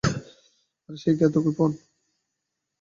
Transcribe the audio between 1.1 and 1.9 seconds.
কি এত কৃপণ।